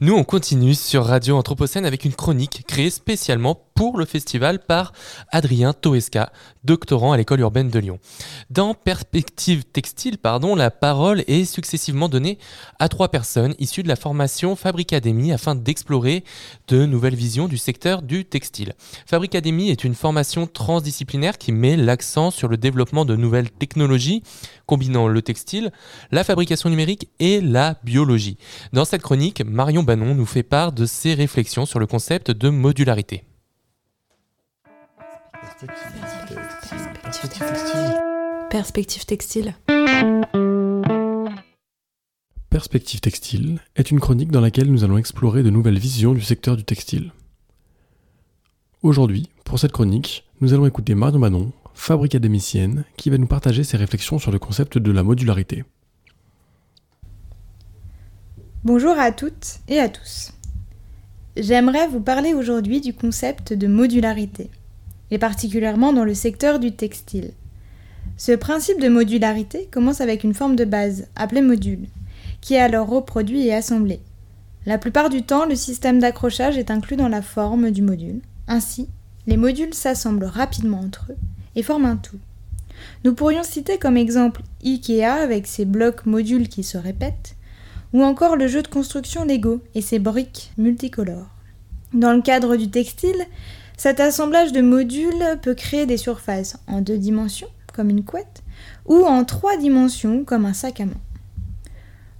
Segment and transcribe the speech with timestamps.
[0.00, 4.92] Nous, on continue sur Radio Anthropocène avec une chronique créée spécialement pour le festival par
[5.30, 6.32] Adrien Toesca,
[6.64, 7.98] doctorant à l'école urbaine de Lyon.
[8.50, 12.38] Dans Perspective Textile, pardon, la parole est successivement donnée
[12.78, 16.24] à trois personnes issues de la formation Fabricademy afin d'explorer
[16.68, 18.74] de nouvelles visions du secteur du textile.
[19.06, 24.22] Fabricademy est une formation transdisciplinaire qui met l'accent sur le développement de nouvelles technologies
[24.66, 25.72] combinant le textile,
[26.12, 28.38] la fabrication numérique et la biologie.
[28.72, 32.48] Dans cette chronique, Marion Banon nous fait part de ses réflexions sur le concept de
[32.48, 33.24] modularité.
[38.50, 39.54] Perspective textile.
[42.50, 46.56] Perspective textile est une chronique dans laquelle nous allons explorer de nouvelles visions du secteur
[46.56, 47.12] du textile.
[48.82, 53.64] Aujourd'hui, pour cette chronique, nous allons écouter Marion Banon, fabrique académicienne, qui va nous partager
[53.64, 55.64] ses réflexions sur le concept de la modularité.
[58.64, 60.30] Bonjour à toutes et à tous.
[61.36, 64.50] J'aimerais vous parler aujourd'hui du concept de modularité,
[65.10, 67.32] et particulièrement dans le secteur du textile.
[68.16, 71.88] Ce principe de modularité commence avec une forme de base, appelée module,
[72.40, 73.98] qui est alors reproduit et assemblé.
[74.64, 78.20] La plupart du temps, le système d'accrochage est inclus dans la forme du module.
[78.46, 78.88] Ainsi,
[79.26, 81.18] les modules s'assemblent rapidement entre eux
[81.56, 82.20] et forment un tout.
[83.02, 87.34] Nous pourrions citer comme exemple IKEA avec ses blocs modules qui se répètent,
[87.92, 91.30] ou encore le jeu de construction Lego et ses briques multicolores.
[91.92, 93.26] Dans le cadre du textile,
[93.76, 98.42] cet assemblage de modules peut créer des surfaces en deux dimensions, comme une couette,
[98.86, 101.00] ou en trois dimensions, comme un sac à main.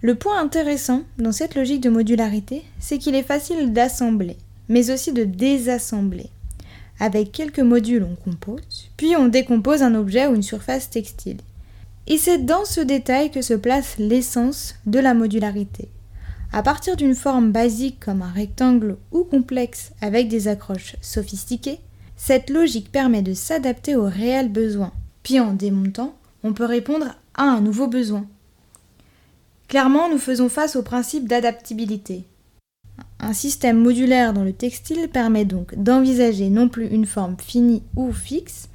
[0.00, 4.36] Le point intéressant dans cette logique de modularité, c'est qu'il est facile d'assembler,
[4.68, 6.30] mais aussi de désassembler.
[6.98, 11.38] Avec quelques modules, on compose, puis on décompose un objet ou une surface textile.
[12.06, 15.88] Et c'est dans ce détail que se place l'essence de la modularité.
[16.52, 21.78] À partir d'une forme basique comme un rectangle ou complexe avec des accroches sophistiquées,
[22.16, 24.92] cette logique permet de s'adapter aux réels besoins.
[25.22, 28.26] Puis en démontant, on peut répondre à un nouveau besoin.
[29.68, 32.24] Clairement, nous faisons face au principe d'adaptabilité.
[33.18, 38.12] Un système modulaire dans le textile permet donc d'envisager non plus une forme finie ou
[38.12, 38.68] fixe,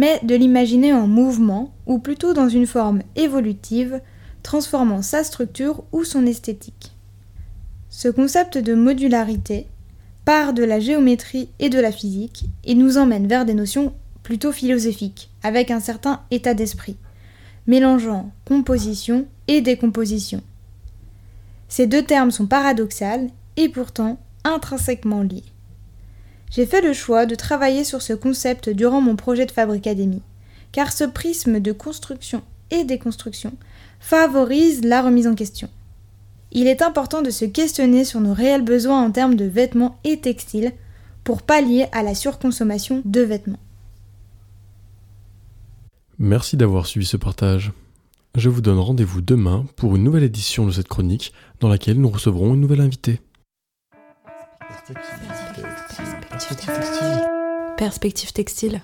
[0.00, 4.00] mais de l'imaginer en mouvement, ou plutôt dans une forme évolutive,
[4.42, 6.92] transformant sa structure ou son esthétique.
[7.90, 9.66] Ce concept de modularité
[10.24, 14.52] part de la géométrie et de la physique et nous emmène vers des notions plutôt
[14.52, 16.96] philosophiques, avec un certain état d'esprit,
[17.66, 20.40] mélangeant composition et décomposition.
[21.68, 23.28] Ces deux termes sont paradoxaux
[23.58, 25.44] et pourtant intrinsèquement liés.
[26.50, 30.22] J'ai fait le choix de travailler sur ce concept durant mon projet de Fabricadémie,
[30.72, 33.52] car ce prisme de construction et déconstruction
[34.00, 35.68] favorise la remise en question.
[36.52, 40.18] Il est important de se questionner sur nos réels besoins en termes de vêtements et
[40.18, 40.72] textiles
[41.22, 43.60] pour pallier à la surconsommation de vêtements.
[46.18, 47.72] Merci d'avoir suivi ce partage.
[48.34, 52.10] Je vous donne rendez-vous demain pour une nouvelle édition de cette chronique dans laquelle nous
[52.10, 53.20] recevrons une nouvelle invitée.
[57.76, 58.82] Perspective textile.